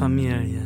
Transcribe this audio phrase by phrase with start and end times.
[0.00, 0.62] Familie.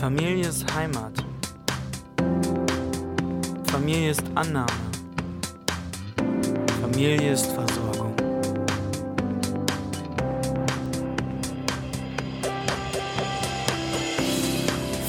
[0.00, 1.12] Familie ist Heimat.
[3.66, 4.66] Familie ist Annahme.
[6.80, 8.14] Familie ist Versorgung.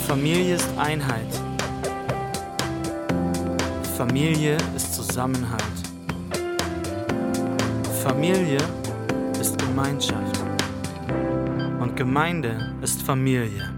[0.06, 1.37] Familie ist Einheit.
[3.98, 5.64] Familie ist Zusammenhalt.
[8.04, 8.60] Familie
[9.42, 10.40] ist Gemeinschaft.
[11.80, 13.77] Und Gemeinde ist Familie.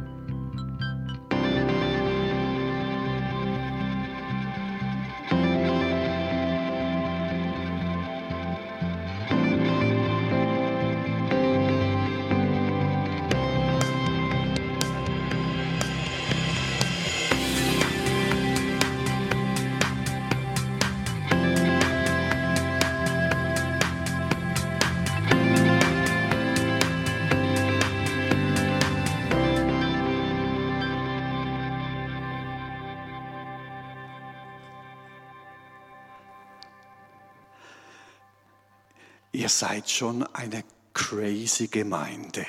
[39.32, 40.64] Ihr seid schon eine
[40.94, 42.46] crazy Gemeinde.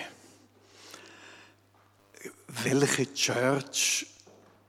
[2.48, 4.06] Welche Church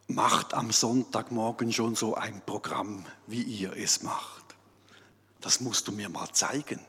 [0.08, 4.44] macht am Sonntagmorgen schon so ein Programm, wie ihr es macht?
[5.40, 6.82] Das musst du mir mal zeigen.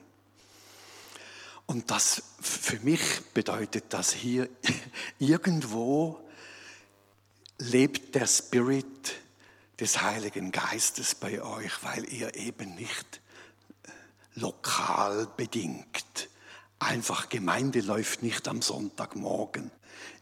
[1.67, 3.01] Und das für mich
[3.33, 4.49] bedeutet das hier
[5.21, 6.21] irgendwo
[7.59, 9.15] lebt der Spirit
[9.79, 13.22] des Heiligen Geistes bei euch, weil ihr eben nicht
[14.35, 16.29] lokal bedingt.
[16.79, 19.71] Einfach Gemeinde läuft nicht am Sonntagmorgen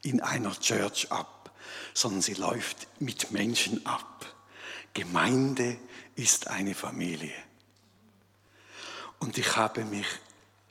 [0.03, 1.53] in einer Church ab,
[1.95, 4.27] sondern sie läuft mit Menschen ab.
[4.93, 5.79] Gemeinde
[6.17, 7.33] ist eine Familie.
[9.19, 10.07] Und ich habe mich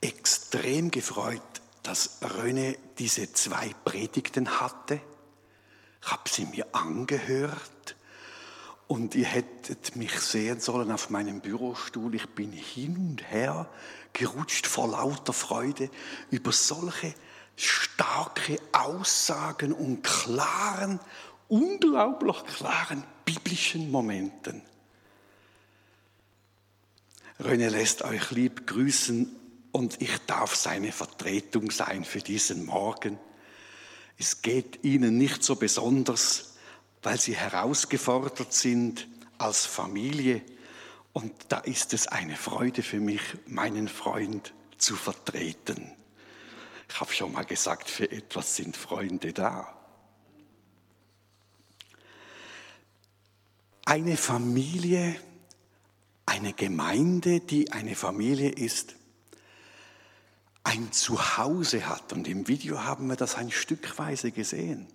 [0.00, 1.42] extrem gefreut,
[1.82, 5.00] dass Röne diese zwei Predigten hatte.
[6.02, 7.70] Ich habe sie mir angehört
[8.90, 12.12] und ihr hättet mich sehen sollen auf meinem Bürostuhl.
[12.16, 13.70] Ich bin hin und her
[14.12, 15.88] gerutscht vor lauter Freude
[16.32, 17.14] über solche
[17.54, 20.98] starke Aussagen und klaren,
[21.46, 24.60] unglaublich klaren biblischen Momenten.
[27.38, 29.30] René lässt euch lieb grüßen
[29.70, 33.20] und ich darf seine Vertretung sein für diesen Morgen.
[34.18, 36.49] Es geht Ihnen nicht so besonders,
[37.02, 40.42] weil sie herausgefordert sind als Familie.
[41.12, 45.92] Und da ist es eine Freude für mich, meinen Freund zu vertreten.
[46.88, 49.76] Ich habe schon mal gesagt, für etwas sind Freunde da.
[53.84, 55.16] Eine Familie,
[56.26, 58.94] eine Gemeinde, die eine Familie ist,
[60.62, 62.12] ein Zuhause hat.
[62.12, 64.86] Und im Video haben wir das ein Stückweise gesehen.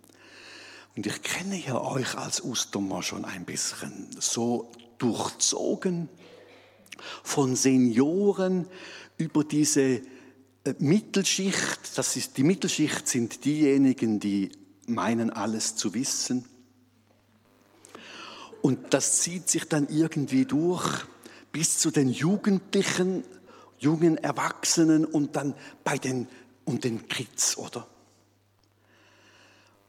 [0.95, 6.09] Und ich kenne ja euch als Ustomer schon ein bisschen so durchzogen
[7.23, 8.67] von Senioren
[9.17, 10.01] über diese äh,
[10.79, 11.97] Mittelschicht.
[11.97, 14.51] Das ist, die Mittelschicht sind diejenigen, die
[14.88, 16.45] meinen, alles zu wissen.
[18.62, 21.06] Und das zieht sich dann irgendwie durch
[21.51, 23.23] bis zu den Jugendlichen,
[23.77, 26.27] jungen Erwachsenen und dann bei den,
[26.63, 27.88] und den Kids, oder?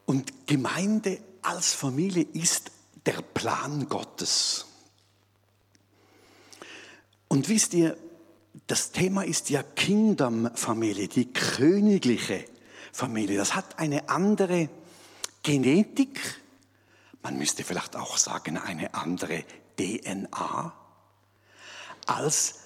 [0.07, 2.71] Und Gemeinde als Familie ist
[3.05, 4.67] der Plan Gottes.
[7.29, 7.97] Und wisst ihr,
[8.67, 12.45] das Thema ist ja Kingdom-Familie, die königliche
[12.93, 13.37] Familie.
[13.37, 14.69] Das hat eine andere
[15.43, 16.41] Genetik,
[17.23, 19.45] man müsste vielleicht auch sagen eine andere
[19.79, 20.73] DNA,
[22.07, 22.61] als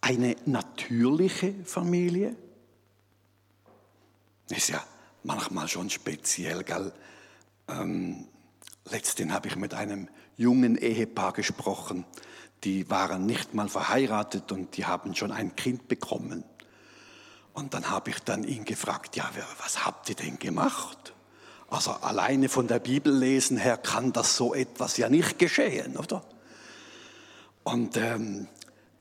[0.00, 2.34] eine natürliche Familie.
[4.48, 4.84] Ist ja
[5.22, 6.92] manchmal schon speziell, gell?
[7.68, 8.26] Ähm,
[8.84, 12.04] letztens habe ich mit einem jungen Ehepaar gesprochen,
[12.64, 16.44] die waren nicht mal verheiratet und die haben schon ein Kind bekommen.
[17.52, 19.30] Und dann habe ich dann ihn gefragt, ja,
[19.62, 21.14] was habt ihr denn gemacht?
[21.68, 26.22] Also alleine von der Bibel lesen her kann das so etwas ja nicht geschehen, oder?
[27.62, 28.48] Und ähm,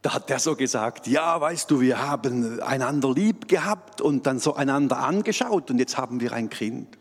[0.02, 4.40] da hat er so gesagt, ja, weißt du, wir haben einander lieb gehabt und dann
[4.40, 6.98] so einander angeschaut und jetzt haben wir ein Kind.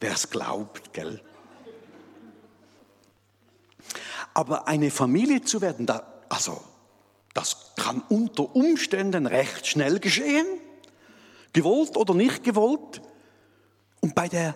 [0.00, 1.20] Wer es glaubt, gell?
[4.32, 6.62] Aber eine Familie zu werden, da, also
[7.32, 10.46] das kann unter Umständen recht schnell geschehen,
[11.52, 13.00] gewollt oder nicht gewollt.
[14.00, 14.54] Und bei der,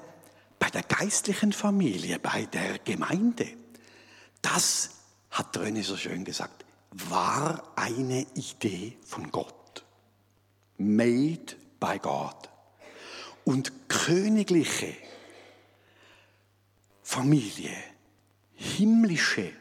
[0.58, 3.48] bei der geistlichen Familie, bei der Gemeinde,
[4.42, 4.97] das
[5.30, 9.84] hat René so schön gesagt, war eine Idee von Gott.
[10.78, 12.48] Made by God.
[13.44, 14.94] Und königliche
[17.02, 17.74] Familie,
[18.54, 19.52] himmlische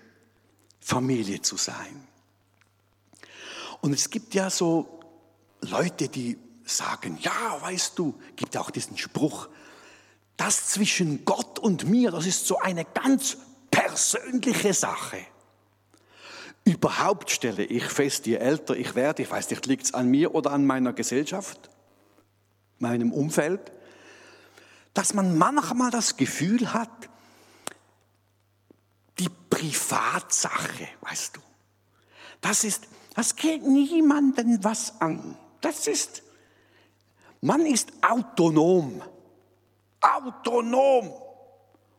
[0.80, 2.08] Familie zu sein.
[3.81, 5.00] Und es gibt ja so
[5.62, 9.48] Leute, die sagen, ja, weißt du, gibt auch diesen Spruch,
[10.36, 13.38] das zwischen Gott und mir, das ist so eine ganz
[13.72, 15.25] persönliche Sache.
[16.68, 20.36] Überhaupt stelle ich fest, je älter ich werde, ich weiß nicht, liegt es an mir
[20.36, 21.69] oder an meiner Gesellschaft,
[22.78, 23.72] meinem Umfeld,
[24.94, 26.90] dass man manchmal das Gefühl hat,
[29.18, 31.40] die Privatsache, weißt du,
[32.42, 35.38] das ist, das geht niemandem was an.
[35.62, 36.22] Das ist,
[37.40, 39.02] man ist autonom.
[40.02, 41.14] Autonom.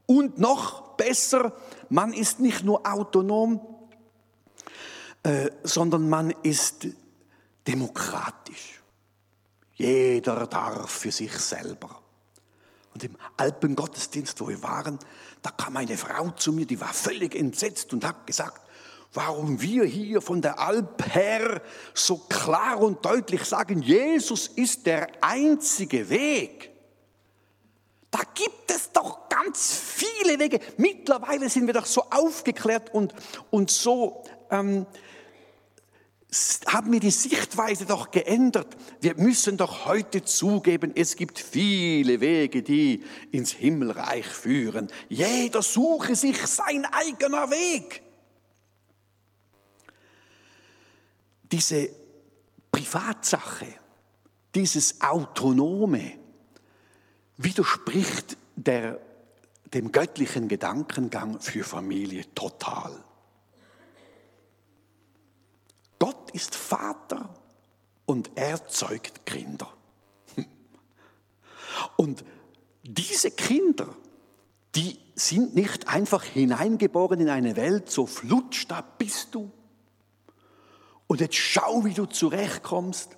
[0.05, 1.55] Und noch besser,
[1.89, 3.78] man ist nicht nur autonom,
[5.23, 6.87] äh, sondern man ist
[7.67, 8.81] demokratisch.
[9.75, 12.03] Jeder darf für sich selber.
[12.95, 14.99] Und im Alpengottesdienst, wo wir waren,
[15.43, 18.61] da kam eine Frau zu mir, die war völlig entsetzt und hat gesagt,
[19.13, 21.63] warum wir hier von der Alp her
[21.95, 26.73] so klar und deutlich sagen, Jesus ist der einzige Weg.
[28.11, 30.59] Da gibt es doch ganz viele Wege.
[30.77, 33.15] Mittlerweile sind wir doch so aufgeklärt und,
[33.51, 34.87] und so ähm,
[36.67, 38.77] haben wir die Sichtweise doch geändert.
[39.01, 44.89] Wir müssen doch heute zugeben, es gibt viele Wege, die ins Himmelreich führen.
[45.09, 48.03] Jeder suche sich sein eigener Weg.
[51.51, 51.89] Diese
[52.71, 53.67] Privatsache,
[54.55, 56.13] dieses Autonome
[57.39, 59.01] widerspricht der,
[59.73, 63.03] dem göttlichen Gedankengang für Familie total.
[65.99, 67.29] Gott ist Vater
[68.07, 69.69] und er zeugt Kinder.
[71.97, 72.25] Und
[72.83, 73.89] diese Kinder,
[74.75, 79.51] die sind nicht einfach hineingeboren in eine Welt, so flutsch, da bist du.
[81.07, 83.17] Und jetzt schau, wie du zurechtkommst.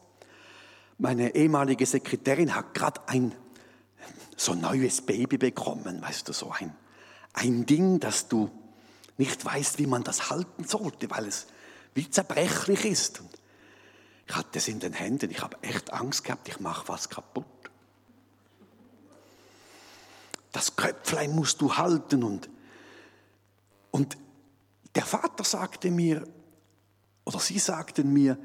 [0.99, 3.35] Meine ehemalige Sekretärin hat gerade ein
[4.37, 6.75] so neues Baby bekommen, weißt du, so ein,
[7.35, 8.51] ein Ding, dass du
[9.19, 11.47] nicht weißt, wie man das halten sollte, weil es
[11.95, 13.21] wie zerbrechlich ist.
[13.21, 13.31] Und
[14.27, 17.47] ich hatte es in den Händen, ich habe echt Angst gehabt, ich mache was kaputt.
[20.53, 22.49] Das Köpflein musst du halten und,
[23.91, 24.17] und
[24.95, 26.27] der Vater sagte mir,
[27.25, 28.37] oder sie sagten mir,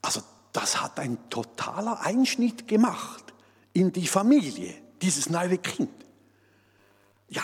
[0.00, 0.22] also
[0.52, 3.34] das hat ein totaler Einschnitt gemacht
[3.74, 5.90] in die Familie, dieses neue Kind.
[7.28, 7.42] Ja,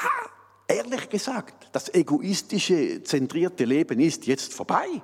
[0.66, 5.02] ehrlich gesagt, das egoistische, zentrierte Leben ist jetzt vorbei.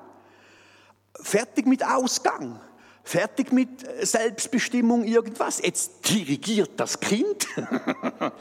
[1.23, 2.61] Fertig mit Ausgang,
[3.05, 5.61] fertig mit Selbstbestimmung, irgendwas.
[5.63, 7.47] Jetzt dirigiert das Kind.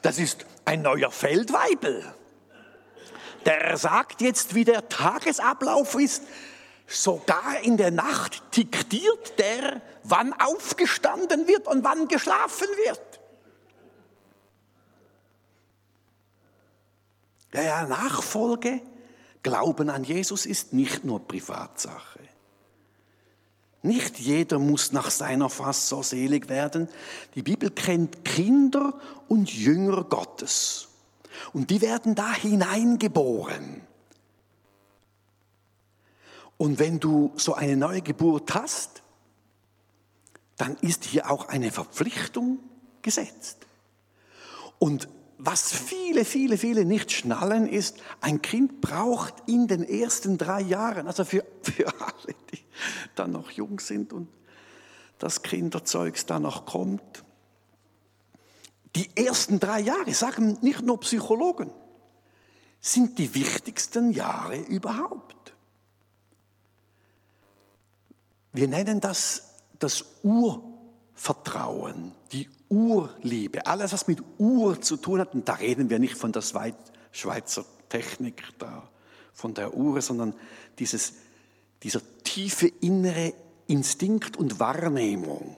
[0.00, 2.04] Das ist ein neuer Feldweibel.
[3.44, 6.22] Der sagt jetzt, wie der Tagesablauf ist.
[6.86, 13.00] Sogar in der Nacht diktiert der, wann aufgestanden wird und wann geschlafen wird.
[17.52, 18.80] Ja, ja, Nachfolge,
[19.42, 22.17] Glauben an Jesus ist nicht nur Privatsache.
[23.82, 26.88] Nicht jeder muss nach seiner Fass so selig werden.
[27.34, 28.94] Die Bibel kennt Kinder
[29.28, 30.88] und Jünger Gottes.
[31.52, 33.82] Und die werden da hineingeboren.
[36.56, 39.02] Und wenn du so eine neue Geburt hast,
[40.56, 42.58] dann ist hier auch eine Verpflichtung
[43.00, 43.58] gesetzt.
[44.80, 45.08] Und
[45.38, 51.06] was viele, viele, viele nicht schnallen, ist, ein Kind braucht in den ersten drei Jahren,
[51.06, 52.60] also für, für alle, die
[53.14, 54.28] dann noch jung sind und
[55.18, 57.24] das Kinderzeugs dann noch kommt,
[58.96, 61.70] die ersten drei Jahre, sagen nicht nur Psychologen,
[62.80, 65.54] sind die wichtigsten Jahre überhaupt.
[68.52, 73.66] Wir nennen das das Urvertrauen, die Urliebe.
[73.66, 77.64] Alles, was mit Ur zu tun hat, und da reden wir nicht von der Schweizer
[77.88, 78.88] Technik, da,
[79.32, 80.34] von der Uhr, sondern
[80.78, 81.14] dieses,
[81.82, 83.32] dieser tiefe innere
[83.66, 85.56] Instinkt und Wahrnehmung.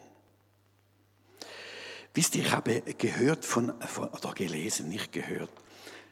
[2.15, 5.51] Wisst ihr, ich habe gehört von, von oder gelesen, nicht gehört,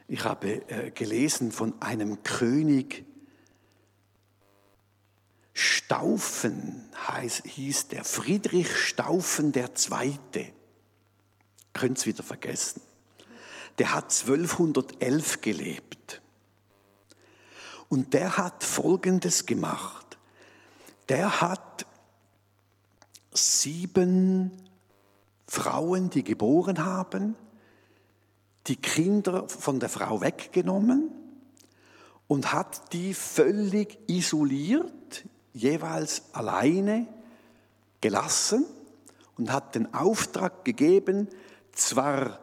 [0.07, 3.05] ich habe äh, gelesen von einem König
[5.53, 10.53] Staufen heißt, hieß der Friedrich Staufen der Zweite.
[11.73, 12.81] Könnt es wieder vergessen.
[13.77, 16.21] der hat 1211 gelebt.
[17.87, 20.17] Und der hat Folgendes gemacht.
[21.07, 21.85] Der hat
[23.31, 24.51] sieben
[25.47, 27.35] Frauen, die geboren haben,
[28.67, 31.09] die Kinder von der Frau weggenommen
[32.27, 37.07] und hat die völlig isoliert, jeweils alleine
[38.01, 38.65] gelassen
[39.37, 41.27] und hat den Auftrag gegeben,
[41.79, 42.39] zwar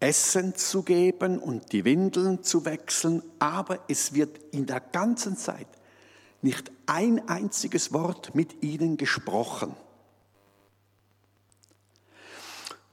[0.00, 5.68] Essen zu geben und die Windeln zu wechseln, aber es wird in der ganzen Zeit
[6.42, 9.74] nicht ein einziges Wort mit ihnen gesprochen.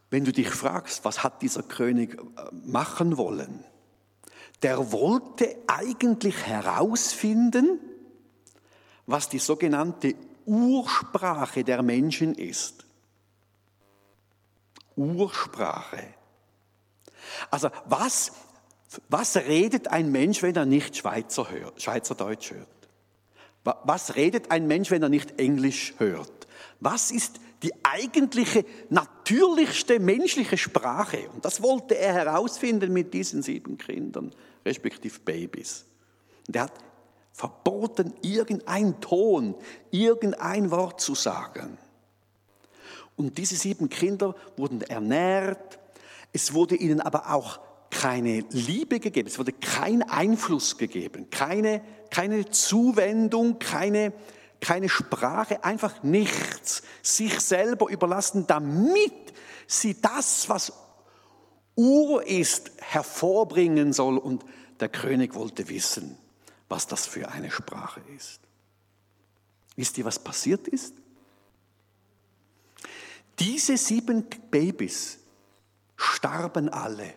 [0.10, 3.66] Wenn du dich fragst, was hat dieser König äh, machen wollen,
[4.62, 7.80] der wollte eigentlich herausfinden,
[9.06, 10.16] was die sogenannte
[10.46, 12.86] Ursprache der Menschen ist.
[14.96, 16.14] Ursprache.
[17.50, 18.32] Also was,
[19.10, 22.68] was redet ein Mensch, wenn er nicht Schweizer hört, Schweizerdeutsch hört?
[23.64, 26.48] Was redet ein Mensch, wenn er nicht Englisch hört?
[26.80, 31.30] Was ist die eigentliche, natürlichste menschliche Sprache?
[31.34, 34.36] Und das wollte er herausfinden mit diesen sieben Kindern,
[34.66, 35.86] respektive Babys.
[36.48, 36.74] Und er hat
[37.32, 39.56] verboten, irgendein Ton,
[39.92, 41.78] irgendein Wort zu sagen.
[43.16, 45.80] Und diese sieben Kinder wurden ernährt.
[46.32, 47.60] Es wurde ihnen aber auch
[47.92, 54.14] keine Liebe gegeben, es wurde kein Einfluss gegeben, keine, keine Zuwendung, keine,
[54.60, 56.82] keine Sprache, einfach nichts.
[57.04, 59.14] Sich selber überlassen, damit
[59.68, 60.74] sie das, was
[61.76, 64.18] Ur ist, hervorbringen soll.
[64.18, 64.44] Und
[64.80, 66.18] der König wollte wissen,
[66.70, 68.40] was das für eine Sprache ist.
[69.76, 70.96] Wisst ihr, was passiert ist?
[73.40, 75.20] Diese sieben Babys
[75.96, 77.14] starben alle.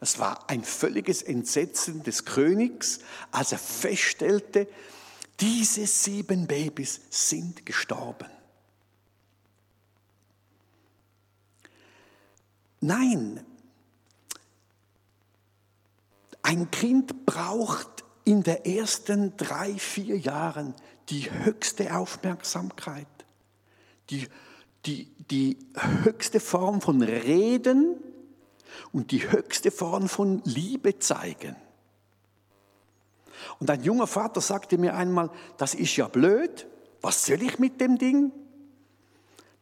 [0.00, 3.00] Es war ein völliges Entsetzen des Königs,
[3.30, 4.66] als er feststellte,
[5.38, 8.28] diese sieben Babys sind gestorben.
[12.80, 13.44] Nein,
[16.42, 20.74] ein Kind braucht in den ersten drei, vier Jahren
[21.10, 23.06] die höchste Aufmerksamkeit
[24.10, 24.28] die,
[24.86, 25.58] die, die
[26.04, 27.96] höchste Form von Reden
[28.92, 31.56] und die höchste Form von Liebe zeigen.
[33.58, 36.66] Und ein junger Vater sagte mir einmal, das ist ja blöd,
[37.00, 38.32] was soll ich mit dem Ding?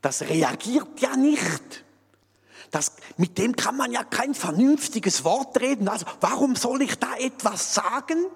[0.00, 1.84] Das reagiert ja nicht.
[2.70, 5.88] Das, mit dem kann man ja kein vernünftiges Wort reden.
[5.88, 8.26] Also warum soll ich da etwas sagen?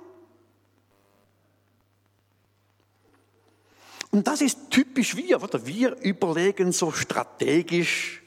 [4.12, 5.66] Und das ist typisch wir, oder?
[5.66, 8.22] Wir überlegen so strategisch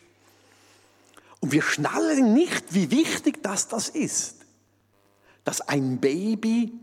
[1.39, 4.37] und wir schnallen nicht, wie wichtig das das ist,
[5.43, 6.73] dass ein Baby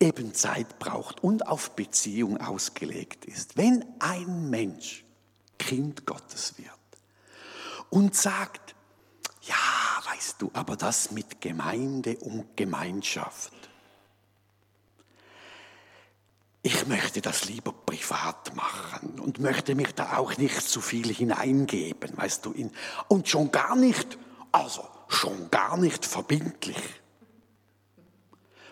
[0.00, 3.56] eben Zeit braucht und auf Beziehung ausgelegt ist.
[3.56, 5.04] Wenn ein Mensch
[5.56, 6.68] Kind Gottes wird
[7.90, 8.74] und sagt,
[9.42, 9.54] ja,
[10.12, 13.52] weißt du, aber das mit Gemeinde und Gemeinschaft,
[16.66, 22.18] ich möchte das lieber privat machen und möchte mich da auch nicht zu viel hineingeben,
[22.18, 22.72] weißt du, in,
[23.06, 24.18] und schon gar nicht,
[24.50, 26.82] also schon gar nicht verbindlich.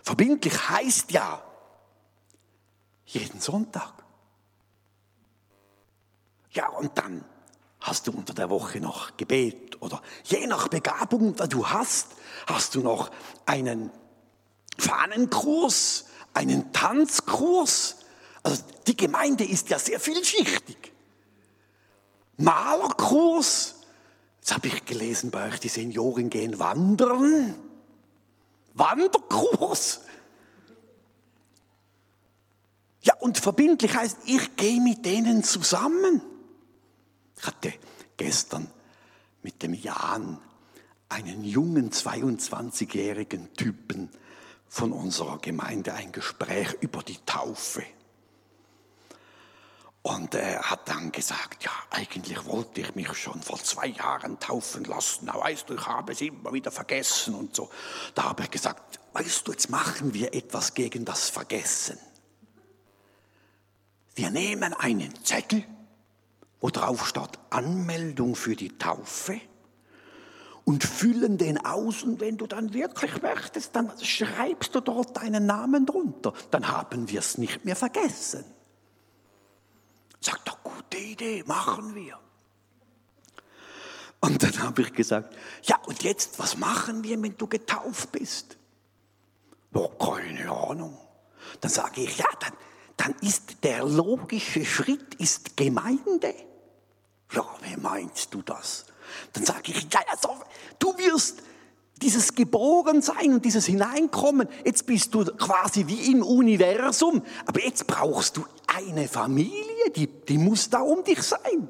[0.03, 1.41] Verbindlich heißt ja
[3.05, 3.93] jeden Sonntag.
[6.51, 7.23] Ja, und dann
[7.79, 12.09] hast du unter der Woche noch Gebet oder je nach Begabung, die du hast,
[12.45, 13.09] hast du noch
[13.45, 13.89] einen
[14.77, 17.97] Fahnenkurs einen Tanzkurs.
[18.43, 20.91] Also die Gemeinde ist ja sehr vielschichtig.
[22.37, 23.75] Malerkurs.
[24.39, 27.55] Jetzt habe ich gelesen bei euch, die Senioren gehen wandern.
[28.75, 30.01] Wanderkurs.
[33.01, 36.21] Ja, und verbindlich heißt, ich gehe mit denen zusammen.
[37.37, 37.73] Ich hatte
[38.17, 38.67] gestern
[39.41, 40.39] mit dem Jan
[41.07, 44.09] einen jungen 22-jährigen Typen
[44.75, 47.81] von unserer Gemeinde ein Gespräch über die Taufe.
[50.01, 54.83] Und er hat dann gesagt, ja, eigentlich wollte ich mich schon vor zwei Jahren taufen
[54.83, 55.29] lassen.
[55.29, 57.69] Aber weißt du, ich habe es immer wieder vergessen und so.
[58.15, 61.97] Da habe ich gesagt, weißt du, jetzt machen wir etwas gegen das Vergessen.
[64.13, 65.63] Wir nehmen einen Zettel,
[66.59, 69.39] wo drauf steht Anmeldung für die Taufe
[70.65, 72.03] und füllen den aus.
[72.03, 76.33] Und wenn du dann wirklich möchtest, dann schreibst du dort deinen Namen drunter.
[76.51, 78.43] Dann haben wir es nicht mehr vergessen.
[80.19, 82.19] Sagt doch, gute Idee, machen wir.
[84.19, 88.57] Und dann habe ich gesagt, ja, und jetzt, was machen wir, wenn du getauft bist?
[89.73, 90.97] Oh, keine Ahnung.
[91.61, 92.53] Dann sage ich, ja, dann,
[92.97, 96.33] dann ist der logische Schritt ist Gemeinde.
[97.31, 98.85] Ja, wie meinst du das?
[99.33, 100.29] Dann sage ich, ja, also,
[100.79, 101.41] du wirst
[102.01, 108.37] dieses Geborensein und dieses Hineinkommen, jetzt bist du quasi wie im Universum, aber jetzt brauchst
[108.37, 111.69] du eine Familie, die, die muss da um dich sein.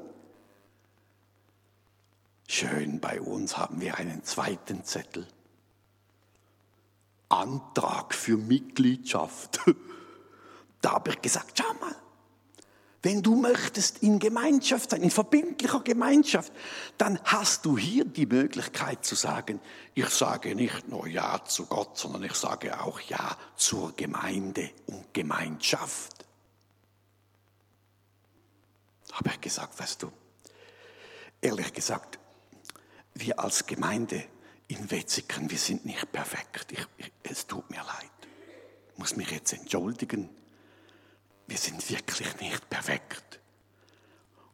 [2.48, 5.26] Schön, bei uns haben wir einen zweiten Zettel.
[7.28, 9.60] Antrag für Mitgliedschaft.
[10.82, 11.96] Da habe ich gesagt, schau mal,
[13.06, 16.52] wenn du möchtest in Gemeinschaft sein, in verbindlicher Gemeinschaft,
[16.98, 19.60] dann hast du hier die Möglichkeit zu sagen,
[19.94, 25.14] ich sage nicht nur Ja zu Gott, sondern ich sage auch Ja zur Gemeinde und
[25.14, 26.26] Gemeinschaft.
[29.12, 30.10] Habe ich gesagt, weißt du,
[31.40, 32.18] ehrlich gesagt,
[33.14, 34.24] wir als Gemeinde
[34.66, 36.72] in Wetzikon, wir sind nicht perfekt.
[36.72, 38.10] Ich, ich, es tut mir leid.
[38.90, 40.28] Ich muss mich jetzt entschuldigen.
[41.46, 43.40] Wir sind wirklich nicht perfekt.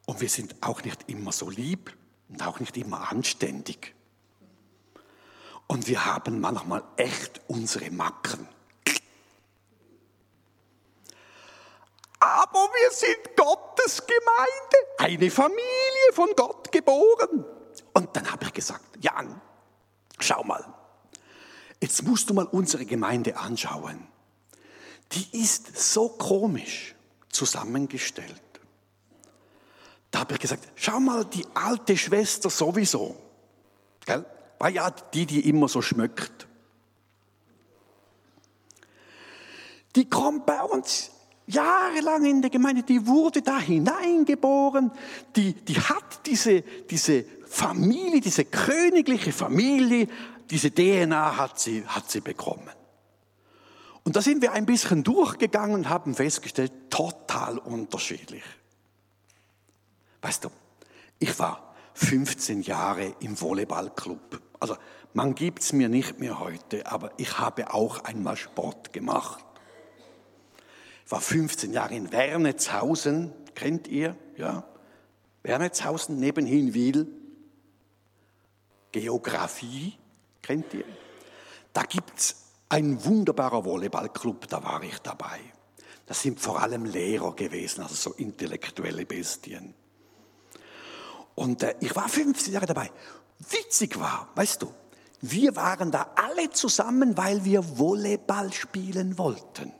[0.06, 1.96] Und wir sind auch nicht immer so lieb
[2.28, 3.94] und auch nicht immer anständig.
[5.66, 8.46] Und wir haben manchmal echt unsere Macken.
[12.20, 17.44] Aber wir sind Gottes Gemeinde, eine Familie von Gott geboren.
[17.94, 19.40] Und dann habe ich gesagt, Jan,
[20.20, 20.64] schau mal,
[21.80, 24.11] jetzt musst du mal unsere Gemeinde anschauen.
[25.12, 26.94] Die ist so komisch
[27.28, 28.42] zusammengestellt.
[30.10, 33.16] Da habe ich gesagt, schau mal, die alte Schwester sowieso.
[34.04, 34.24] Gell?
[34.58, 36.46] War ja die, die immer so schmückt.
[39.96, 41.10] Die kommt bei uns
[41.46, 44.90] jahrelang in der Gemeinde, die wurde da hineingeboren,
[45.36, 50.08] die, die hat diese, diese Familie, diese königliche Familie,
[50.48, 52.70] diese DNA hat sie, hat sie bekommen.
[54.04, 58.42] Und da sind wir ein bisschen durchgegangen und haben festgestellt, total unterschiedlich.
[60.22, 60.50] Weißt du,
[61.18, 64.40] ich war 15 Jahre im Volleyballclub.
[64.58, 64.76] Also
[65.14, 69.44] man gibt es mir nicht mehr heute, aber ich habe auch einmal Sport gemacht.
[71.04, 74.16] Ich war 15 Jahre in Wernetzhausen, kennt ihr?
[74.36, 74.64] Ja?
[75.42, 77.06] Wernetzhausen neben Hinwil.
[78.92, 79.94] Geografie,
[80.42, 80.84] kennt ihr?
[81.72, 82.41] Da gibt es
[82.72, 85.40] ein wunderbarer Volleyballclub, da war ich dabei.
[86.06, 89.74] Das sind vor allem Lehrer gewesen, also so intellektuelle Bestien.
[91.34, 92.90] Und äh, ich war 15 Jahre dabei.
[93.38, 94.72] Witzig war, weißt du,
[95.20, 99.72] wir waren da alle zusammen, weil wir Volleyball spielen wollten.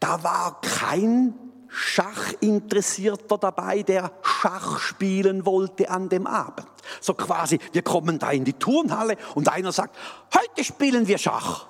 [0.00, 1.34] Da war kein
[1.68, 6.66] Schachinteressierter dabei, der Schach spielen wollte an dem Abend.
[7.00, 9.96] So quasi, wir kommen da in die Turnhalle und einer sagt,
[10.34, 11.66] heute spielen wir Schach.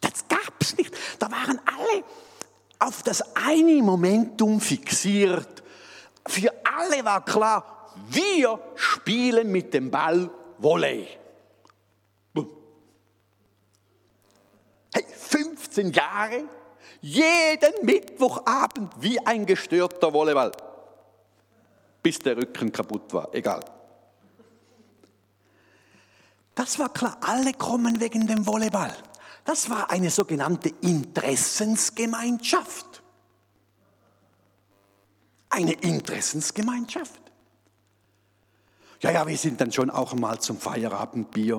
[0.00, 0.94] Das gab's nicht.
[1.18, 2.04] Da waren alle
[2.78, 5.62] auf das eine Momentum fixiert.
[6.26, 11.08] Für alle war klar, wir spielen mit dem Ball Volley.
[14.94, 15.04] Hey,
[15.68, 16.44] 15 Jahre,
[17.00, 20.50] jeden Mittwochabend wie ein gestörter Volleyball.
[22.02, 23.64] Bis der Rücken kaputt war, egal.
[26.54, 28.94] Das war klar, alle kommen wegen dem Volleyball.
[29.44, 33.02] Das war eine sogenannte Interessensgemeinschaft.
[35.50, 37.22] Eine Interessensgemeinschaft.
[39.00, 41.58] Ja, ja, wir sind dann schon auch mal zum Feierabendbier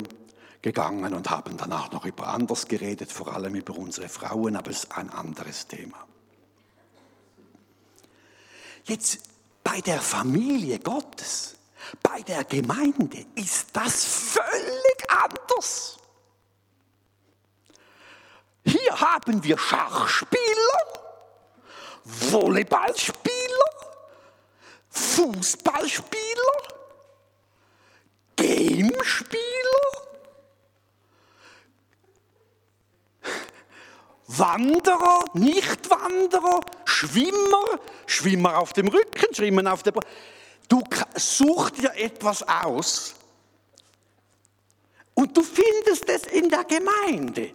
[0.61, 4.83] gegangen und haben danach noch über anders geredet, vor allem über unsere Frauen, aber es
[4.83, 6.05] ist ein anderes Thema.
[8.83, 9.19] Jetzt
[9.63, 11.55] bei der Familie Gottes,
[12.01, 15.97] bei der Gemeinde ist das völlig anders.
[18.65, 20.39] Hier haben wir Schachspieler,
[22.03, 23.19] Volleyballspieler,
[24.89, 26.19] Fußballspieler,
[28.35, 30.08] Gamespieler,
[34.29, 39.93] Wanderer, Nichtwanderer, Schwimmer, Schwimmer auf dem Rücken, Schwimmer auf der.
[40.67, 40.83] Du
[41.15, 43.15] such dir etwas aus
[45.15, 47.49] und du findest es in der Gemeinde.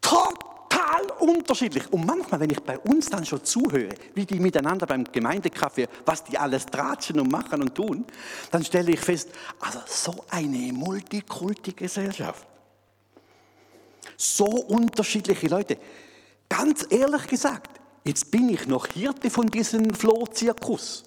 [0.00, 1.92] Total unterschiedlich.
[1.92, 6.22] Und manchmal, wenn ich bei uns dann schon zuhöre, wie die miteinander beim Gemeindekaffee, was
[6.22, 8.04] die alles tratschen und machen und tun,
[8.52, 12.46] dann stelle ich fest, also so eine Multikulti-Gesellschaft
[14.16, 15.78] so unterschiedliche Leute.
[16.48, 21.04] Ganz ehrlich gesagt, jetzt bin ich noch Hirte von diesem Flohzirkus.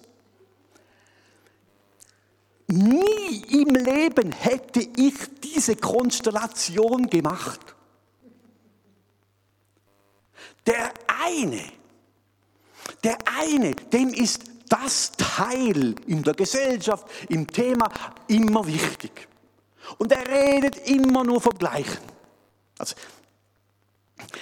[2.68, 7.60] Nie im Leben hätte ich diese Konstellation gemacht.
[10.66, 10.92] Der
[11.24, 11.64] eine,
[13.02, 17.90] der eine, dem ist das Teil in der Gesellschaft, im Thema
[18.28, 19.28] immer wichtig.
[19.98, 21.98] Und er redet immer nur vom Gleichen.
[22.80, 22.96] Also,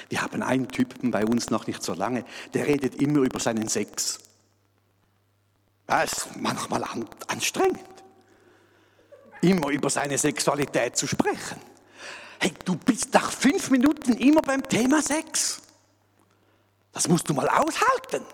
[0.09, 2.25] wir haben einen Typen bei uns noch nicht so lange,
[2.55, 4.21] der redet immer über seinen Sex.
[5.87, 6.85] Das ist manchmal
[7.27, 7.81] anstrengend,
[9.41, 11.61] immer über seine Sexualität zu sprechen.
[12.41, 15.61] Hey, du bist nach fünf Minuten immer beim Thema Sex.
[16.93, 18.25] Das musst du mal aushalten.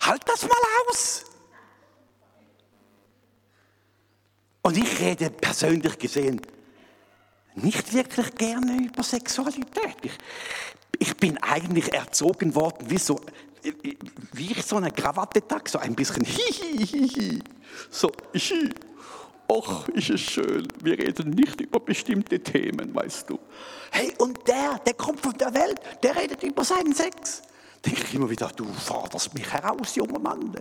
[0.00, 1.24] Halt das mal aus.
[4.62, 6.40] Und ich rede persönlich gesehen
[7.62, 9.96] nicht wirklich gerne über Sexualität.
[10.02, 10.12] Ich,
[10.98, 13.20] ich bin eigentlich erzogen worden wie so,
[14.32, 17.40] wie ich so eine Krawatte trage, so ein bisschen hihihihi.
[17.90, 18.70] So, hi.
[19.50, 20.68] Och, ist es schön.
[20.82, 23.38] Wir reden nicht über bestimmte Themen, weißt du.
[23.90, 27.42] Hey, und der, der kommt von der Welt, der redet über seinen Sex.
[27.84, 30.54] Denke ich immer wieder, du forderst mich heraus, junger Mann.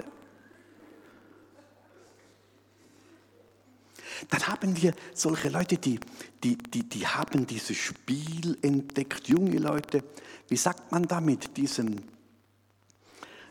[4.30, 5.99] Dann haben wir solche Leute, die,
[6.43, 10.03] die, die, die haben dieses Spiel entdeckt, junge Leute.
[10.47, 11.95] Wie sagt man da mit diesem,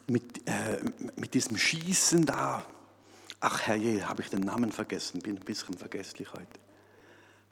[0.07, 0.81] mit, äh,
[1.17, 2.65] mit diesem Schießen da?
[3.41, 6.61] Ach herrje, habe ich den Namen vergessen, bin ein bisschen vergesslich heute.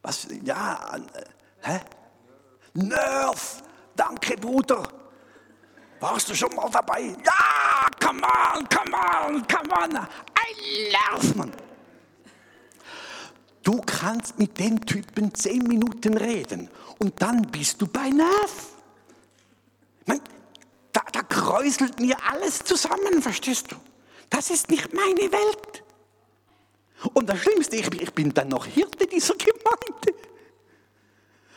[0.02, 1.24] Was, ja, äh,
[1.62, 1.80] hä?
[2.74, 3.62] Nerf!
[3.94, 4.82] Danke, Bruder!
[6.00, 7.14] Warst du schon mal dabei?
[7.24, 10.06] Ja, come on, come on, come on!
[10.36, 11.63] I love man!
[13.64, 18.74] Du kannst mit dem Typen zehn Minuten reden und dann bist du bei Nerv.
[20.04, 20.20] Man,
[20.92, 23.76] da, da kräuselt mir alles zusammen, verstehst du?
[24.28, 25.82] Das ist nicht meine Welt.
[27.14, 30.20] Und das Schlimmste, ich, ich bin dann noch Hirte dieser Gemeinde.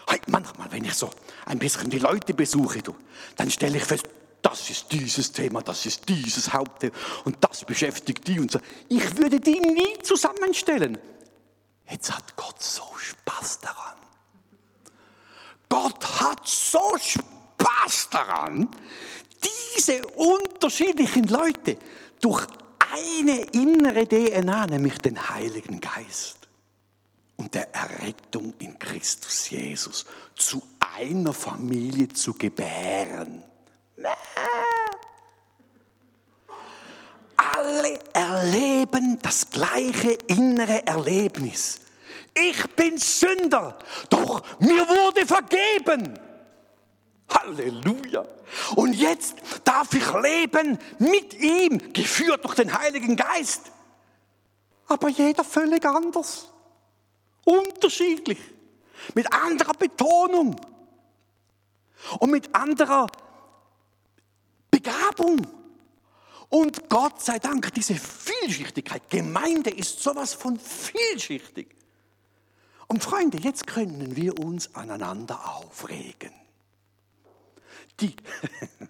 [0.07, 1.09] Hey, manchmal, wenn ich so
[1.45, 2.95] ein bisschen die Leute besuche, du,
[3.35, 4.07] dann stelle ich fest,
[4.41, 8.59] das ist dieses Thema, das ist dieses Hauptthema und das beschäftigt die und so.
[8.87, 10.97] Ich würde die nie zusammenstellen.
[11.89, 13.95] Jetzt hat Gott so Spaß daran.
[15.69, 18.69] Gott hat so Spaß daran,
[19.77, 21.77] diese unterschiedlichen Leute
[22.19, 22.47] durch
[22.93, 26.47] eine innere DNA, nämlich den Heiligen Geist
[27.35, 33.43] und der Errettung in Christus Jesus zu einer Familie zu gebären.
[37.55, 41.79] Alle erleben das gleiche innere Erlebnis.
[42.33, 43.77] Ich bin Sünder,
[44.09, 46.19] doch mir wurde vergeben.
[47.29, 48.25] Halleluja.
[48.75, 53.71] Und jetzt darf ich leben mit ihm, geführt durch den Heiligen Geist.
[54.87, 56.47] Aber jeder völlig anders.
[57.43, 58.39] Unterschiedlich.
[59.13, 60.55] Mit anderer Betonung.
[62.19, 63.07] Und mit anderer
[64.71, 65.45] Begabung.
[66.49, 69.09] Und Gott sei Dank, diese Vielschichtigkeit.
[69.09, 71.75] Gemeinde ist sowas von vielschichtig.
[72.87, 76.31] Und Freunde, jetzt können wir uns aneinander aufregen.
[77.99, 78.15] Die,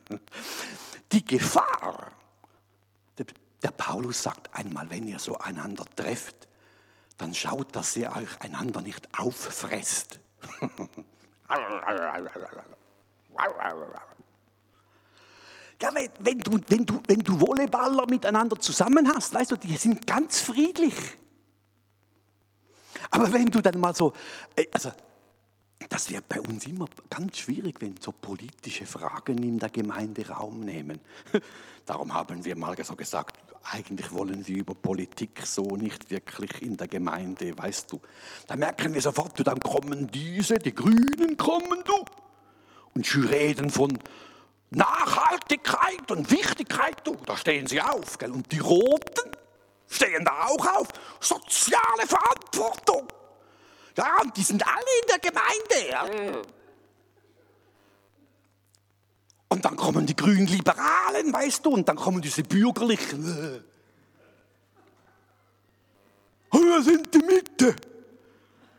[1.12, 2.12] die Gefahr,
[3.64, 6.48] der, Paulus sagt einmal, wenn ihr so einander trefft,
[7.18, 10.20] dann schaut, dass ihr euch einander nicht auffresst.
[15.82, 20.08] Ja, wenn, du, wenn, du, wenn du Volleyballer miteinander zusammen hast, weißt du, die sind
[20.08, 20.96] ganz friedlich.
[23.12, 24.14] Aber wenn du dann mal so,
[24.56, 24.92] äh, also
[25.90, 30.62] das wird bei uns immer ganz schwierig, wenn so politische Fragen in der Gemeinde Raum
[30.62, 31.00] nehmen.
[31.86, 36.78] Darum haben wir mal so gesagt, eigentlich wollen wir über Politik so nicht wirklich in
[36.78, 38.02] der Gemeinde, weißt du.
[38.48, 42.06] Da merken wir sofort, dann kommen diese, die Grünen kommen, du.
[42.96, 43.98] Und sie reden von
[44.70, 47.16] Nachhaltigkeit und Wichtigkeit, du.
[47.26, 48.32] Da stehen sie auf, gell.
[48.32, 49.32] Und die Roten
[49.88, 50.88] stehen da auch auf.
[51.20, 53.08] Soziale Verantwortung.
[53.96, 55.90] Ja, und die sind alle in der Gemeinde.
[55.90, 56.42] Ja.
[59.50, 63.64] Und dann kommen die grünen Liberalen, weißt du, und dann kommen diese Bürgerlichen.
[66.52, 67.76] Wir sind die Mitte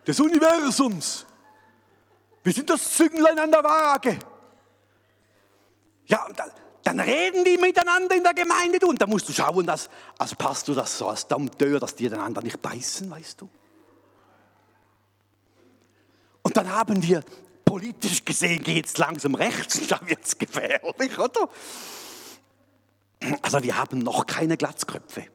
[0.07, 1.27] des Universums.
[2.45, 4.19] Wir sind das Zünglein an der Waage.
[6.09, 6.39] Ja, und
[6.83, 10.35] dann, reden die miteinander in der Gemeinde, du, und da musst du schauen, dass, als
[10.35, 13.49] passt du das so als Dompteur, dass die einander nicht beißen, weißt du.
[16.43, 17.23] Und dann haben wir
[17.67, 21.51] politisch gesehen geht es langsam rechts, da wird es gefährlich, oder?
[23.43, 25.27] Also wir haben noch keine Glatzköpfe.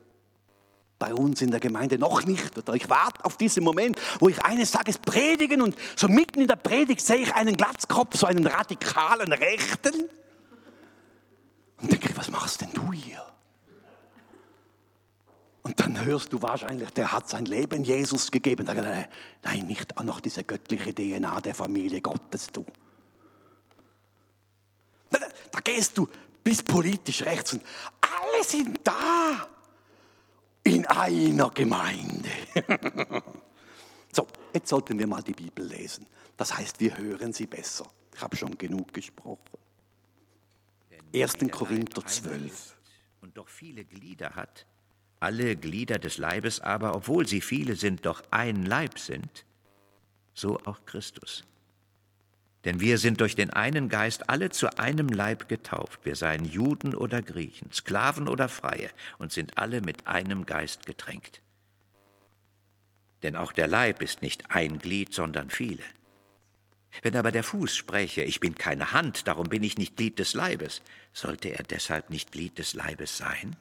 [0.97, 2.57] Bei uns in der Gemeinde noch nicht.
[2.57, 6.47] Oder ich warte auf diesen Moment, wo ich eines Tages predigen und so mitten in
[6.47, 10.09] der Predigt sehe ich einen Glatzkopf, so einen radikalen Rechten.
[11.81, 13.23] Und denke ich, was machst denn du hier?
[15.63, 18.65] Und dann hörst du wahrscheinlich, der hat sein Leben Jesus gegeben.
[19.43, 22.65] Nein, nicht auch noch diese göttliche DNA der Familie Gottes, du.
[25.09, 26.09] Da gehst du
[26.43, 27.63] bis politisch rechts und
[28.01, 29.47] alle sind da
[30.63, 32.29] in einer Gemeinde.
[34.12, 36.07] so, jetzt sollten wir mal die Bibel lesen.
[36.36, 37.86] Das heißt, wir hören sie besser.
[38.13, 39.62] Ich habe schon genug gesprochen.
[41.13, 41.38] 1.
[41.52, 42.76] Korinther 12.
[43.21, 44.65] Und doch viele Glieder hat,
[45.19, 49.45] alle Glieder des Leibes aber, obwohl sie viele sind, doch ein Leib sind,
[50.34, 51.43] so auch Christus.
[52.65, 56.95] Denn wir sind durch den einen Geist alle zu einem Leib getauft, wir seien Juden
[56.95, 61.41] oder Griechen, Sklaven oder Freie, und sind alle mit einem Geist getränkt.
[63.21, 65.84] Denn auch der Leib ist nicht ein Glied, sondern viele.
[67.01, 70.34] Wenn aber der Fuß spräche, ich bin keine Hand, darum bin ich nicht Glied des
[70.34, 73.56] Leibes, sollte er deshalb nicht Glied des Leibes sein?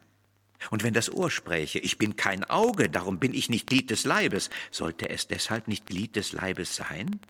[0.70, 4.04] Und wenn das Ohr spräche, ich bin kein Auge, darum bin ich nicht Glied des
[4.04, 7.20] Leibes, sollte es deshalb nicht Glied des Leibes sein?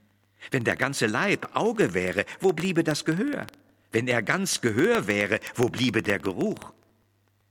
[0.50, 3.46] Wenn der ganze Leib Auge wäre, wo bliebe das Gehör?
[3.92, 6.72] Wenn er ganz Gehör wäre, wo bliebe der Geruch?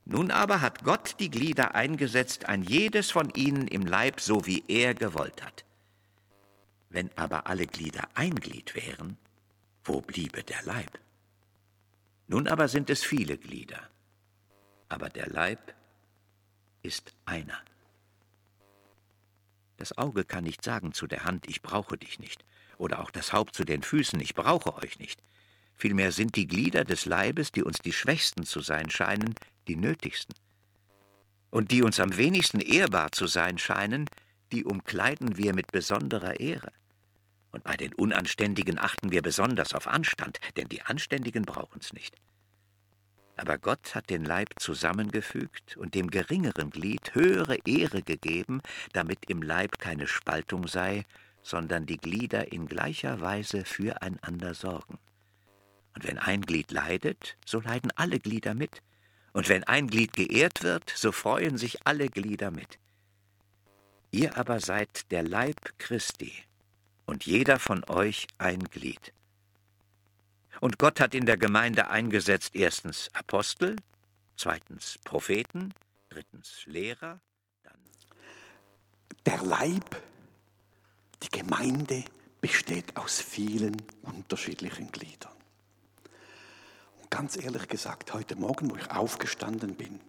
[0.04, 4.64] Nun aber hat Gott die Glieder eingesetzt, ein jedes von ihnen im Leib, so wie
[4.68, 5.64] er gewollt hat.
[6.92, 9.16] Wenn aber alle Glieder ein Glied wären,
[9.82, 10.98] wo bliebe der Leib?
[12.26, 13.88] Nun aber sind es viele Glieder,
[14.90, 15.74] aber der Leib
[16.82, 17.58] ist einer.
[19.78, 22.44] Das Auge kann nicht sagen zu der Hand, ich brauche dich nicht,
[22.76, 25.22] oder auch das Haupt zu den Füßen, ich brauche euch nicht.
[25.74, 29.34] Vielmehr sind die Glieder des Leibes, die uns die schwächsten zu sein scheinen,
[29.66, 30.34] die nötigsten.
[31.50, 34.10] Und die uns am wenigsten ehrbar zu sein scheinen,
[34.52, 36.70] die umkleiden wir mit besonderer Ehre.
[37.52, 42.16] Und bei den Unanständigen achten wir besonders auf Anstand, denn die Anständigen brauchen's nicht.
[43.36, 48.60] Aber Gott hat den Leib zusammengefügt und dem geringeren Glied höhere Ehre gegeben,
[48.92, 51.04] damit im Leib keine Spaltung sei,
[51.42, 54.98] sondern die Glieder in gleicher Weise füreinander sorgen.
[55.94, 58.82] Und wenn ein Glied leidet, so leiden alle Glieder mit.
[59.32, 62.78] Und wenn ein Glied geehrt wird, so freuen sich alle Glieder mit.
[64.10, 66.32] Ihr aber seid der Leib Christi,
[67.06, 69.12] und jeder von euch ein Glied.
[70.60, 73.76] Und Gott hat in der Gemeinde eingesetzt erstens Apostel,
[74.36, 75.74] zweitens Propheten,
[76.08, 77.20] drittens Lehrer,
[77.62, 77.78] dann
[79.26, 79.96] der Leib,
[81.22, 82.04] die Gemeinde
[82.40, 85.32] besteht aus vielen unterschiedlichen Gliedern.
[87.00, 90.00] Und ganz ehrlich gesagt, heute Morgen, wo ich aufgestanden bin,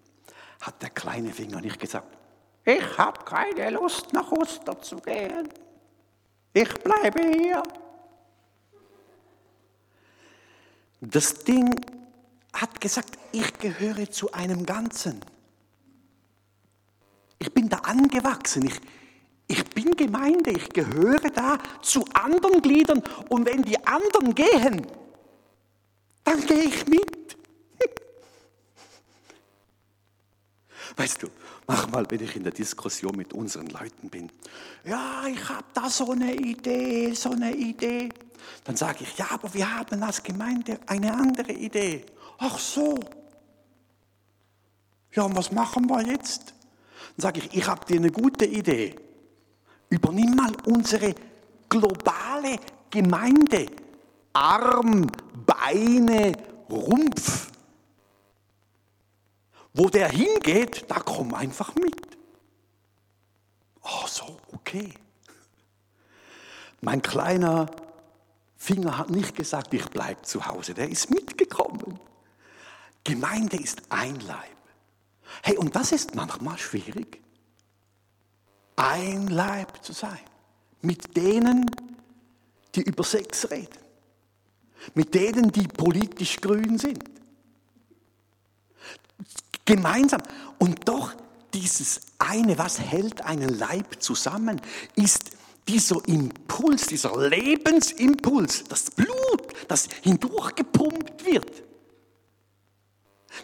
[0.62, 2.18] hat der kleine Finger nicht gesagt,
[2.66, 5.50] ich habe keine Lust nach Oster zu gehen.
[6.54, 7.64] Ich bleibe hier.
[11.02, 11.74] Das Ding
[12.54, 15.20] hat gesagt, ich gehöre zu einem Ganzen.
[17.40, 18.68] Ich bin da angewachsen.
[18.68, 18.80] Ich,
[19.48, 20.52] ich bin Gemeinde.
[20.52, 23.04] Ich gehöre da zu anderen Gliedern.
[23.30, 24.86] Und wenn die anderen gehen,
[26.24, 27.23] dann gehe ich mit.
[30.96, 31.28] Weißt du,
[31.66, 34.32] manchmal, wenn ich in der Diskussion mit unseren Leuten bin,
[34.86, 38.10] ja, ich habe da so eine Idee, so eine Idee.
[38.64, 42.06] Dann sage ich, ja, aber wir haben als Gemeinde eine andere Idee.
[42.38, 43.00] Ach so.
[45.14, 46.54] Ja, und was machen wir jetzt?
[47.16, 48.96] Dann sage ich, ich habe dir eine gute Idee.
[49.90, 51.16] Übernimm mal unsere
[51.70, 52.58] globale
[52.90, 53.68] Gemeinde.
[54.34, 55.08] Arm,
[55.46, 56.34] Beine,
[56.70, 57.53] Rumpf.
[59.74, 62.00] Wo der hingeht, da komm einfach mit.
[63.82, 64.94] Oh, so, okay.
[66.82, 67.66] Mein kleiner
[68.56, 70.74] Finger hat nicht gesagt, ich bleibe zu Hause.
[70.74, 72.00] Der ist mitgekommen.
[73.04, 74.58] Gemeinde ist ein Leib.
[75.42, 77.22] Hey, und das ist manchmal schwierig.
[78.76, 80.20] Ein Leib zu sein.
[80.82, 81.66] Mit denen,
[82.76, 83.80] die über Sex reden.
[84.94, 87.04] Mit denen, die politisch grün sind.
[89.66, 90.22] Gemeinsam.
[90.60, 91.14] Und doch
[91.54, 94.60] dieses eine, was hält einen Leib zusammen,
[94.96, 95.32] ist
[95.68, 101.64] dieser Impuls, dieser Lebensimpuls, das Blut, das hindurchgepumpt wird,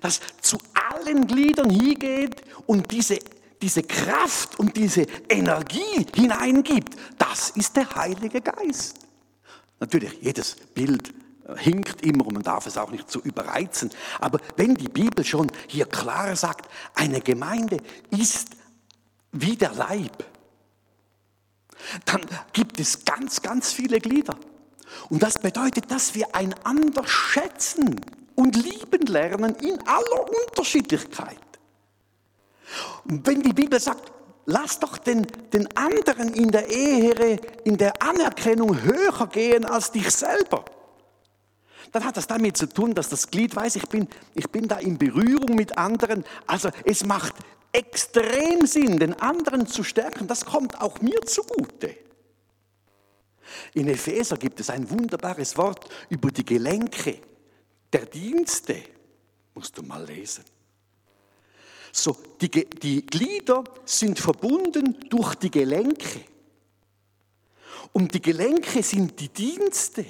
[0.02, 3.20] das zu allen Gliedern hingeht und diese,
[3.62, 8.98] diese Kraft und diese Energie hineingibt, das ist der Heilige Geist.
[9.80, 11.14] Natürlich, jedes Bild
[11.58, 13.92] hinkt immer und man darf es auch nicht zu überreizen.
[14.20, 17.78] Aber wenn die Bibel schon hier klar sagt, eine Gemeinde
[18.12, 18.50] ist
[19.32, 20.24] wie der Leib,
[22.06, 22.22] dann
[22.54, 24.36] gibt es ganz, ganz viele Glieder.
[25.10, 28.00] Und das bedeutet, dass wir einander schätzen
[28.36, 31.38] und lieben lernen in aller Unterschiedlichkeit.
[33.08, 34.12] Und wenn die Bibel sagt,
[34.46, 40.10] lass doch den, den anderen in der Ehre, in der Anerkennung höher gehen als dich
[40.12, 40.66] selber,
[41.91, 44.78] dann hat das damit zu tun, dass das Glied weiß, ich bin, ich bin da
[44.78, 46.23] in Berührung mit anderen.
[46.45, 47.34] Also es macht
[47.71, 50.28] extrem Sinn, den anderen zu stärken.
[50.28, 51.95] Das kommt auch mir zugute.
[53.73, 57.19] In Epheser gibt es ein wunderbares Wort über die Gelenke
[57.91, 58.78] der Dienste.
[59.56, 60.45] Musst du mal lesen.
[61.91, 66.21] So, die, die Glieder sind verbunden durch die Gelenke.
[67.91, 70.06] Und die Gelenke sind die Dienste.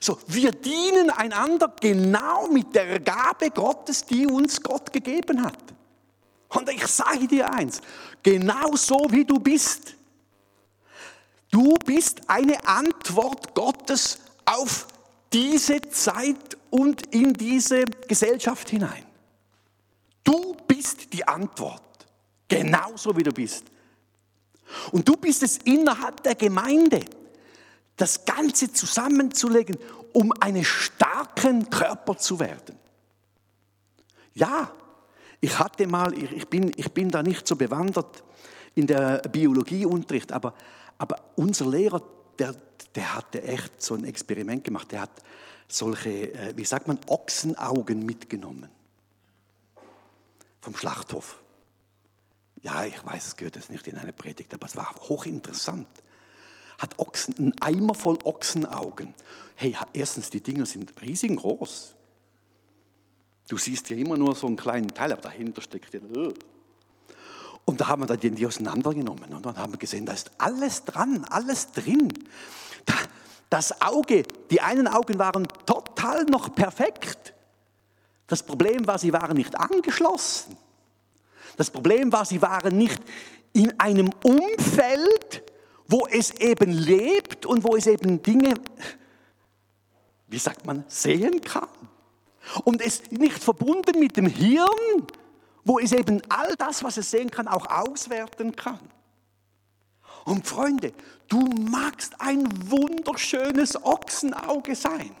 [0.00, 5.58] So, wir dienen einander genau mit der Gabe Gottes, die uns Gott gegeben hat.
[6.48, 7.80] Und ich sage dir eins,
[8.22, 9.94] genau so wie du bist.
[11.50, 14.86] Du bist eine Antwort Gottes auf
[15.32, 19.04] diese Zeit und in diese Gesellschaft hinein.
[20.22, 21.82] Du bist die Antwort,
[22.48, 23.64] genauso wie du bist.
[24.90, 27.04] Und du bist es innerhalb der Gemeinde,
[27.96, 29.76] das Ganze zusammenzulegen,
[30.12, 32.76] um einen starken Körper zu werden.
[34.34, 34.72] Ja,
[35.40, 38.22] ich hatte mal, ich bin, ich bin da nicht so bewandert
[38.74, 40.54] in der Biologieunterricht, aber,
[40.98, 42.02] aber unser Lehrer,
[42.38, 42.54] der,
[42.94, 44.92] der hatte echt so ein Experiment gemacht.
[44.92, 45.22] Der hat
[45.68, 48.68] solche, äh, wie sagt man, Ochsenaugen mitgenommen
[50.60, 51.40] vom Schlachthof.
[52.62, 55.86] Ja, ich weiß, es gehört jetzt nicht in eine Predigt, aber es war hochinteressant.
[56.78, 59.14] Hat Ochsen, einen Eimer voll Ochsenaugen.
[59.54, 61.94] Hey, erstens, die Dinger sind riesengroß.
[63.48, 66.00] Du siehst ja immer nur so einen kleinen Teil, aber dahinter steckt ja.
[66.00, 66.34] Äh.
[67.64, 70.84] Und da haben wir dann die auseinandergenommen und dann haben wir gesehen, da ist alles
[70.84, 72.12] dran, alles drin.
[73.50, 77.34] Das Auge, die einen Augen waren total noch perfekt.
[78.26, 80.56] Das Problem war, sie waren nicht angeschlossen.
[81.56, 83.00] Das Problem war, sie waren nicht
[83.52, 85.42] in einem Umfeld,
[85.88, 88.54] wo es eben lebt und wo es eben Dinge,
[90.28, 91.68] wie sagt man, sehen kann.
[92.64, 95.06] Und es nicht verbunden mit dem Hirn,
[95.64, 98.78] wo es eben all das, was es sehen kann, auch auswerten kann.
[100.24, 100.92] Und Freunde,
[101.28, 105.14] du magst ein wunderschönes Ochsenauge sein.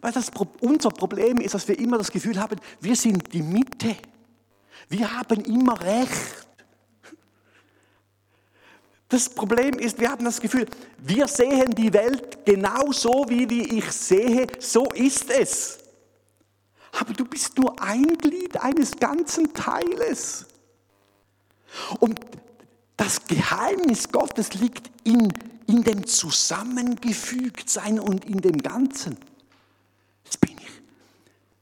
[0.00, 3.96] Weil das, unser Problem ist, dass wir immer das Gefühl haben, wir sind die Mitte.
[4.88, 6.48] Wir haben immer Recht.
[9.12, 13.44] Das Problem ist, wir haben das Gefühl, wir sehen die Welt genau so, wie
[13.76, 15.80] ich sehe, so ist es.
[16.98, 20.46] Aber du bist nur ein Glied eines ganzen Teiles.
[22.00, 22.20] Und
[22.96, 25.30] das Geheimnis Gottes liegt in,
[25.66, 29.18] in dem Zusammengefügtsein und in dem Ganzen.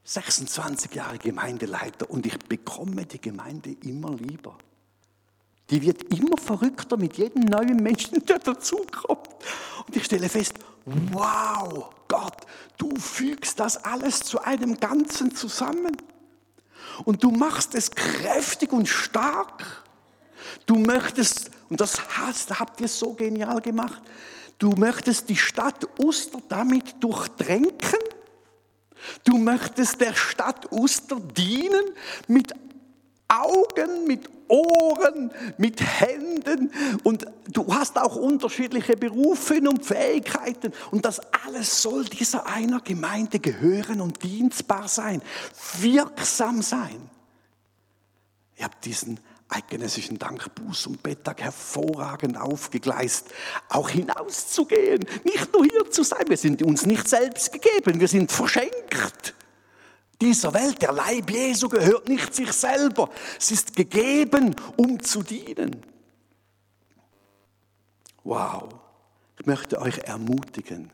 [0.04, 4.56] 26 Jahre Gemeindeleiter und ich bekomme die Gemeinde immer lieber.
[5.70, 9.28] Die wird immer verrückter mit jedem neuen Menschen, der dazukommt.
[9.87, 10.54] Und ich stelle fest,
[10.85, 12.37] wow, Gott,
[12.76, 15.96] du fügst das alles zu einem Ganzen zusammen.
[17.04, 19.85] Und du machst es kräftig und stark.
[20.66, 24.02] Du möchtest, und das habt ihr so genial gemacht,
[24.59, 27.70] du möchtest die Stadt Uster damit durchdrängen
[29.24, 31.85] Du möchtest der Stadt Uster dienen
[32.26, 32.52] mit
[33.30, 36.72] Augen, mit Ohren, mit Händen
[37.04, 43.38] und du hast auch unterschiedliche Berufe und Fähigkeiten und das alles soll dieser einer Gemeinde
[43.38, 45.22] gehören und dienstbar sein,
[45.78, 47.10] wirksam sein.
[48.56, 53.28] Ihr habt diesen eidgenössischen Dank, Buß und Bettag hervorragend aufgegleist,
[53.68, 56.24] auch hinauszugehen, nicht nur hier zu sein.
[56.28, 59.35] Wir sind uns nicht selbst gegeben, wir sind verschenkt.
[60.21, 63.10] Dieser Welt, der Leib Jesu gehört nicht sich selber.
[63.38, 65.83] Es ist gegeben, um zu dienen.
[68.23, 68.68] Wow,
[69.38, 70.92] ich möchte euch ermutigen.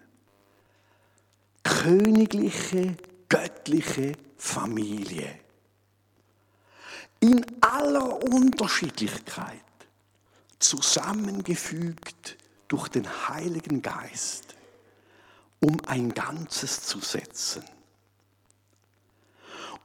[1.64, 2.96] Königliche,
[3.28, 5.40] göttliche Familie
[7.20, 9.60] in aller Unterschiedlichkeit
[10.58, 12.36] zusammengefügt
[12.68, 14.54] durch den Heiligen Geist,
[15.60, 17.64] um ein Ganzes zu setzen,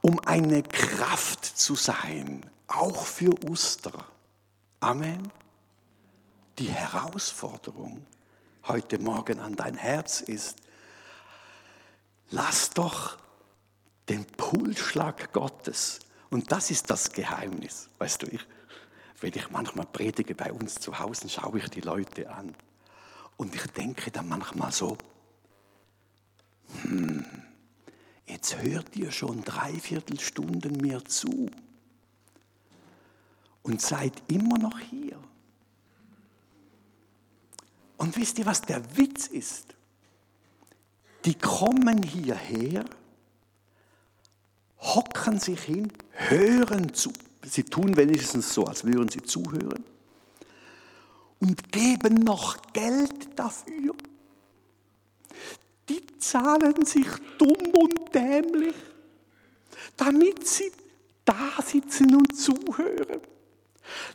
[0.02, 4.04] um eine Kraft zu sein, auch für Oster.
[4.80, 5.30] Amen.
[6.58, 8.04] die Herausforderung
[8.64, 10.58] heute Morgen an dein Herz ist,
[12.30, 13.16] lass doch
[14.08, 16.00] den Pulsschlag Gottes,
[16.30, 18.44] und das ist das Geheimnis, weißt du, ich,
[19.20, 22.54] wenn ich manchmal predige bei uns zu Hause, schaue ich die Leute an
[23.36, 24.98] und ich denke dann manchmal so,
[26.82, 27.24] hm,
[28.26, 31.50] jetzt hört ihr schon dreiviertel Stunden mir zu
[33.62, 35.18] und seid immer noch hier.
[37.96, 39.74] Und wisst ihr, was der Witz ist?
[41.24, 42.84] Die kommen hierher,
[44.80, 47.12] hocken sich hin, hören zu.
[47.44, 49.84] Sie tun wenigstens so, als würden sie zuhören.
[51.38, 53.94] Und geben noch Geld dafür.
[56.22, 57.06] Zahlen sich
[57.38, 58.74] dumm und dämlich,
[59.96, 60.70] damit sie
[61.24, 63.20] da sitzen und zuhören.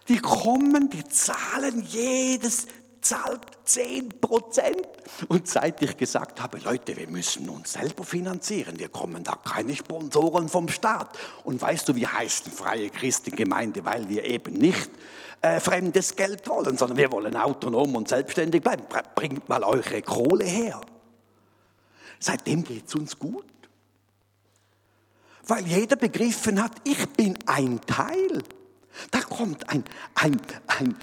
[0.08, 2.68] Die kommen, die zahlen jedes
[3.08, 4.88] zahlt 10 Prozent.
[5.28, 9.76] Und seit ich gesagt habe, Leute, wir müssen uns selber finanzieren, wir kommen da keine
[9.76, 11.18] Sponsoren vom Staat.
[11.44, 13.86] Und weißt du, wie heißt eine freie Christengemeinde?
[13.86, 14.90] Weil wir eben nicht
[15.42, 18.84] äh, fremdes Geld wollen, sondern wir wollen autonom und selbstständig bleiben.
[19.16, 20.82] Bringt mal eure Kohle her.
[22.20, 23.46] Seitdem geht es uns gut.
[25.44, 28.44] Weil jeder begriffen hat, ich bin ein Teil.
[29.12, 29.84] Da kommt ein,
[30.16, 30.96] ein, ein,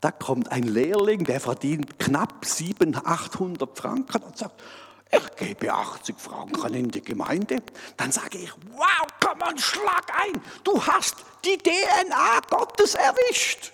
[0.00, 4.62] da kommt ein Lehrling, der verdient knapp 700, 800 Franken und sagt,
[5.10, 7.62] ich gebe 80 Franken in die Gemeinde.
[7.96, 13.72] Dann sage ich, wow, komm on, schlag ein, du hast die DNA Gottes erwischt.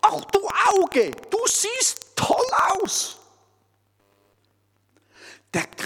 [0.00, 0.40] Ach du
[0.76, 3.18] Auge, du siehst toll aus.
[5.54, 5.77] Der, der,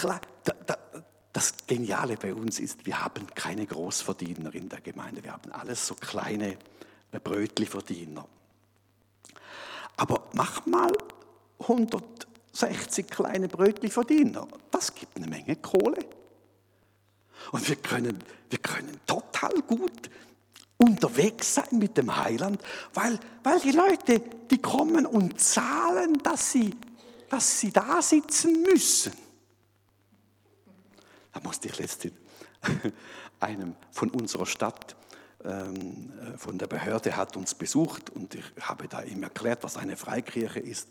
[1.32, 5.24] das Geniale bei uns ist, wir haben keine Großverdiener in der Gemeinde.
[5.24, 6.59] Wir haben alles so kleine
[7.11, 8.26] Brötli-Verdiener.
[9.96, 10.92] Aber mach mal
[11.61, 14.46] 160 kleine Brötli-Verdiener.
[14.70, 16.05] Das gibt eine Menge Kohle.
[17.50, 18.18] Und wir können,
[18.50, 20.11] wir können total gut
[20.76, 22.61] unterwegs sein mit dem Heiland,
[22.94, 26.74] weil, weil die Leute, die kommen und zahlen, dass sie,
[27.28, 29.12] dass sie da sitzen müssen.
[31.33, 32.14] Da musste ich letztens
[33.41, 34.97] einem von unserer Stadt,
[35.45, 39.76] ähm, äh, von der Behörde, hat uns besucht und ich habe da ihm erklärt, was
[39.76, 40.89] eine Freikirche ist.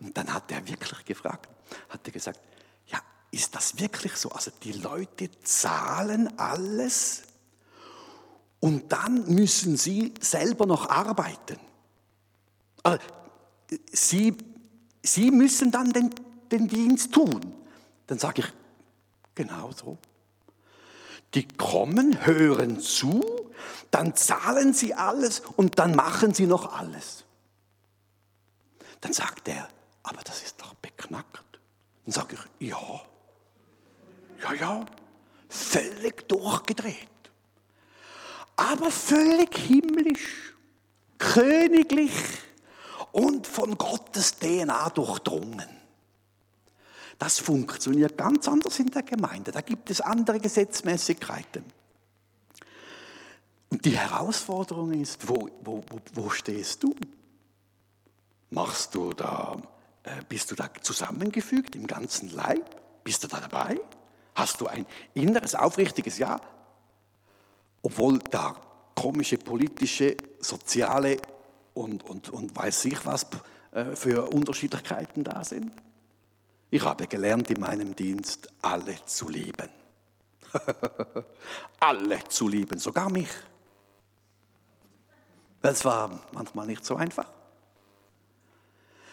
[0.00, 1.48] Und dann hat er wirklich gefragt,
[1.88, 2.40] hat er gesagt,
[2.86, 4.30] ja, ist das wirklich so?
[4.30, 7.22] Also die Leute zahlen alles
[8.64, 11.60] und dann müssen sie selber noch arbeiten.
[12.82, 12.98] Also,
[13.92, 14.36] sie,
[15.02, 16.10] sie müssen dann den,
[16.50, 17.40] den Dienst tun.
[18.06, 18.52] Dann sage ich,
[19.34, 19.98] Genau so.
[21.34, 23.24] Die kommen, hören zu,
[23.90, 27.24] dann zahlen sie alles und dann machen sie noch alles.
[29.00, 29.68] Dann sagt er,
[30.02, 31.60] aber das ist doch beknackt.
[32.04, 33.00] Dann sage ich, ja,
[34.42, 34.86] ja, ja,
[35.48, 37.08] völlig durchgedreht.
[38.56, 40.54] Aber völlig himmlisch,
[41.18, 42.12] königlich
[43.12, 45.83] und von Gottes DNA durchdrungen.
[47.24, 49.50] Das funktioniert ganz anders in der Gemeinde.
[49.50, 51.64] Da gibt es andere Gesetzmäßigkeiten.
[53.70, 56.94] Und die Herausforderung ist, wo, wo, wo, stehst du?
[58.50, 59.56] Machst du da,
[60.02, 63.02] äh, bist du da zusammengefügt im ganzen Leib?
[63.04, 63.80] Bist du da dabei?
[64.34, 66.38] Hast du ein inneres, aufrichtiges Ja?
[67.80, 68.54] Obwohl da
[68.94, 71.16] komische politische, soziale
[71.72, 73.26] und, und, und weiß ich was
[73.72, 75.72] äh, für Unterschiedlichkeiten da sind?
[76.74, 79.68] Ich habe gelernt in meinem Dienst, alle zu lieben.
[81.78, 83.28] alle zu lieben, sogar mich.
[85.62, 87.30] Das war manchmal nicht so einfach.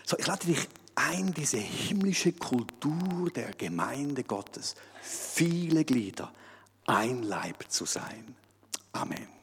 [0.03, 6.33] So, ich lade dich ein, diese himmlische Kultur der Gemeinde Gottes, viele Glieder,
[6.87, 8.35] ein Leib zu sein.
[8.91, 9.40] Amen.